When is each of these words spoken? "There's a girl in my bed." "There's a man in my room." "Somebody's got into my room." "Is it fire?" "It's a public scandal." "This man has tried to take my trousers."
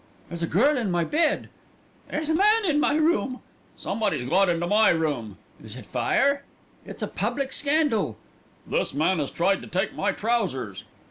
"There's 0.29 0.41
a 0.41 0.47
girl 0.47 0.79
in 0.79 0.89
my 0.89 1.03
bed." 1.03 1.47
"There's 2.09 2.27
a 2.27 2.33
man 2.33 2.65
in 2.65 2.79
my 2.79 2.95
room." 2.95 3.41
"Somebody's 3.77 4.27
got 4.27 4.49
into 4.49 4.65
my 4.65 4.89
room." 4.89 5.37
"Is 5.63 5.75
it 5.77 5.85
fire?" 5.85 6.43
"It's 6.87 7.03
a 7.03 7.07
public 7.07 7.53
scandal." 7.53 8.17
"This 8.65 8.95
man 8.95 9.19
has 9.19 9.29
tried 9.29 9.61
to 9.61 9.67
take 9.67 9.93
my 9.93 10.11
trousers." 10.11 10.85